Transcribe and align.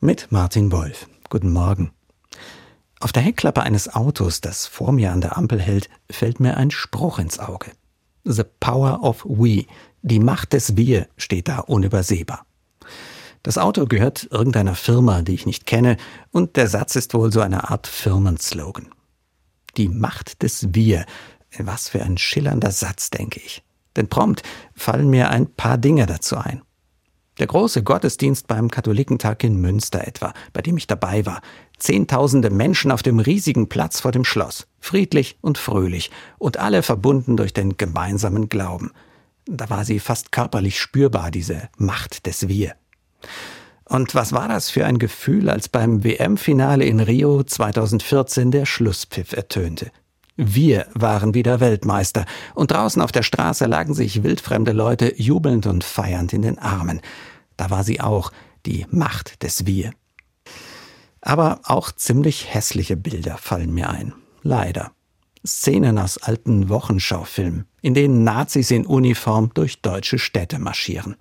Mit 0.00 0.30
Martin 0.30 0.70
Wolf. 0.70 1.08
Guten 1.28 1.50
Morgen. 1.50 1.90
Auf 3.00 3.10
der 3.10 3.20
Heckklappe 3.24 3.64
eines 3.64 3.92
Autos, 3.92 4.40
das 4.40 4.64
vor 4.64 4.92
mir 4.92 5.10
an 5.10 5.20
der 5.20 5.36
Ampel 5.36 5.60
hält, 5.60 5.90
fällt 6.08 6.38
mir 6.38 6.56
ein 6.56 6.70
Spruch 6.70 7.18
ins 7.18 7.40
Auge. 7.40 7.72
The 8.22 8.44
power 8.60 9.02
of 9.02 9.24
we. 9.24 9.64
Die 10.02 10.20
Macht 10.20 10.52
des 10.52 10.76
Wir 10.76 11.08
steht 11.16 11.48
da 11.48 11.58
unübersehbar. 11.58 12.46
Das 13.42 13.58
Auto 13.58 13.86
gehört 13.86 14.28
irgendeiner 14.30 14.76
Firma, 14.76 15.22
die 15.22 15.34
ich 15.34 15.46
nicht 15.46 15.66
kenne, 15.66 15.96
und 16.30 16.54
der 16.54 16.68
Satz 16.68 16.94
ist 16.94 17.12
wohl 17.12 17.32
so 17.32 17.40
eine 17.40 17.68
Art 17.68 17.88
Firmenslogan. 17.88 18.94
Die 19.76 19.88
Macht 19.88 20.44
des 20.44 20.72
Wir. 20.74 21.06
Was 21.58 21.88
für 21.88 22.04
ein 22.04 22.18
schillernder 22.18 22.70
Satz, 22.70 23.10
denke 23.10 23.40
ich. 23.40 23.64
Denn 23.96 24.06
prompt 24.06 24.44
fallen 24.76 25.10
mir 25.10 25.30
ein 25.30 25.52
paar 25.52 25.76
Dinge 25.76 26.06
dazu 26.06 26.36
ein. 26.36 26.62
Der 27.38 27.46
große 27.46 27.84
Gottesdienst 27.84 28.48
beim 28.48 28.70
Katholikentag 28.70 29.44
in 29.44 29.60
Münster 29.60 30.06
etwa, 30.06 30.32
bei 30.52 30.60
dem 30.60 30.76
ich 30.76 30.86
dabei 30.86 31.24
war. 31.24 31.40
Zehntausende 31.78 32.50
Menschen 32.50 32.90
auf 32.90 33.02
dem 33.02 33.20
riesigen 33.20 33.68
Platz 33.68 34.00
vor 34.00 34.10
dem 34.10 34.24
Schloss, 34.24 34.66
friedlich 34.80 35.38
und 35.40 35.56
fröhlich 35.56 36.10
und 36.38 36.56
alle 36.56 36.82
verbunden 36.82 37.36
durch 37.36 37.52
den 37.52 37.76
gemeinsamen 37.76 38.48
Glauben. 38.48 38.90
Da 39.46 39.70
war 39.70 39.84
sie 39.84 40.00
fast 40.00 40.32
körperlich 40.32 40.80
spürbar, 40.80 41.30
diese 41.30 41.68
Macht 41.76 42.26
des 42.26 42.48
Wir. 42.48 42.74
Und 43.84 44.14
was 44.14 44.32
war 44.32 44.48
das 44.48 44.68
für 44.68 44.84
ein 44.84 44.98
Gefühl, 44.98 45.48
als 45.48 45.68
beim 45.68 46.04
WM-Finale 46.04 46.84
in 46.84 47.00
Rio 47.00 47.42
2014 47.42 48.50
der 48.50 48.66
Schlusspfiff 48.66 49.32
ertönte? 49.32 49.90
Wir 50.40 50.86
waren 50.94 51.34
wieder 51.34 51.58
Weltmeister, 51.58 52.24
und 52.54 52.70
draußen 52.70 53.02
auf 53.02 53.10
der 53.10 53.24
Straße 53.24 53.66
lagen 53.66 53.92
sich 53.92 54.22
wildfremde 54.22 54.70
Leute 54.70 55.20
jubelnd 55.20 55.66
und 55.66 55.82
feiernd 55.82 56.32
in 56.32 56.42
den 56.42 56.60
Armen. 56.60 57.00
Da 57.56 57.70
war 57.70 57.82
sie 57.82 58.00
auch, 58.00 58.30
die 58.64 58.86
Macht 58.88 59.42
des 59.42 59.66
Wir. 59.66 59.90
Aber 61.20 61.58
auch 61.64 61.90
ziemlich 61.90 62.54
hässliche 62.54 62.96
Bilder 62.96 63.36
fallen 63.36 63.74
mir 63.74 63.90
ein. 63.90 64.14
Leider. 64.44 64.92
Szenen 65.44 65.98
aus 65.98 66.18
alten 66.18 66.68
Wochenschaufilmen, 66.68 67.64
in 67.82 67.94
denen 67.94 68.22
Nazis 68.22 68.70
in 68.70 68.86
Uniform 68.86 69.50
durch 69.54 69.82
deutsche 69.82 70.20
Städte 70.20 70.60
marschieren. 70.60 71.16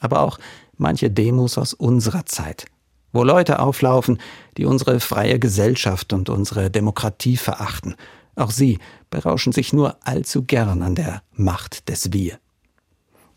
Aber 0.00 0.20
auch 0.20 0.38
manche 0.78 1.10
Demos 1.10 1.58
aus 1.58 1.74
unserer 1.74 2.24
Zeit, 2.24 2.64
wo 3.12 3.22
Leute 3.22 3.58
auflaufen, 3.58 4.18
die 4.56 4.64
unsere 4.64 4.98
freie 4.98 5.38
Gesellschaft 5.38 6.14
und 6.14 6.30
unsere 6.30 6.70
Demokratie 6.70 7.36
verachten 7.36 7.96
auch 8.40 8.50
sie 8.50 8.78
berauschen 9.10 9.52
sich 9.52 9.72
nur 9.72 9.96
allzu 10.06 10.44
gern 10.44 10.82
an 10.82 10.94
der 10.94 11.22
Macht 11.32 11.88
des 11.88 12.12
Wir. 12.12 12.38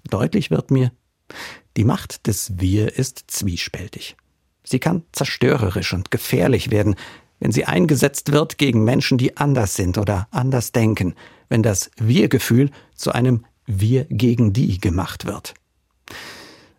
Deutlich 0.10 0.52
wird 0.52 0.72
mir, 0.72 0.92
die 1.78 1.84
Macht 1.84 2.28
des 2.28 2.54
Wir 2.60 2.98
ist 2.98 3.26
zwiespältig. 3.28 4.16
Sie 4.64 4.80
kann 4.80 5.04
zerstörerisch 5.12 5.94
und 5.94 6.12
gefährlich 6.12 6.72
werden, 6.72 6.96
wenn 7.40 7.52
sie 7.52 7.66
eingesetzt 7.66 8.32
wird 8.32 8.58
gegen 8.58 8.84
Menschen, 8.84 9.18
die 9.18 9.36
anders 9.36 9.76
sind 9.76 9.98
oder 9.98 10.28
anders 10.32 10.72
denken, 10.72 11.16
wenn 11.50 11.64
das 11.64 11.92
Wir-Gefühl 11.98 12.72
zu 12.96 13.12
einem 13.12 13.46
Wir 13.66 14.06
gegen 14.06 14.54
die 14.54 14.80
gemacht 14.80 15.26
wird. 15.26 15.54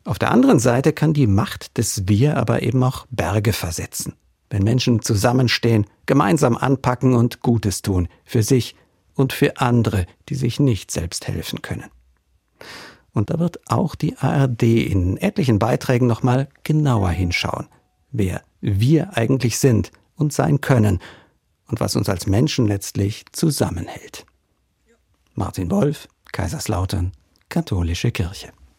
Auf 0.05 0.19
der 0.19 0.31
anderen 0.31 0.59
Seite 0.59 0.93
kann 0.93 1.13
die 1.13 1.27
Macht 1.27 1.77
des 1.77 2.09
Wir 2.09 2.37
aber 2.37 2.63
eben 2.63 2.83
auch 2.83 3.07
Berge 3.11 3.53
versetzen 3.53 4.15
wenn 4.55 4.63
Menschen 4.63 5.03
zusammenstehen, 5.03 5.85
gemeinsam 6.07 6.57
anpacken 6.57 7.15
und 7.15 7.41
Gutes 7.41 7.83
tun, 7.83 8.07
für 8.25 8.45
sich 8.45 8.77
und 9.17 9.33
für 9.33 9.57
andere, 9.57 10.07
die 10.29 10.37
sich 10.37 10.61
nicht 10.61 10.93
selbst 10.93 11.27
helfen 11.27 11.61
können. 11.61 11.91
Und 13.13 13.31
da 13.31 13.41
wird 13.41 13.59
auch 13.69 13.97
die 13.97 14.17
ARD 14.17 14.63
in 14.63 15.17
etlichen 15.17 15.59
Beiträgen 15.59 16.07
nochmal 16.07 16.49
genauer 16.63 17.11
hinschauen, 17.11 17.67
wer 18.13 18.43
wir 18.61 19.17
eigentlich 19.17 19.59
sind 19.59 19.91
und 20.15 20.33
sein 20.33 20.61
können 20.61 21.01
und 21.67 21.81
was 21.81 21.97
uns 21.97 22.09
als 22.09 22.29
Menschen 22.29 22.69
letztlich 22.69 23.25
zusammenhält. 23.33 24.25
Martin 25.35 25.69
Wolf, 25.73 26.07
Kaiserslautern, 26.31 27.11
Katholische 27.49 28.13
Kirche. 28.13 28.53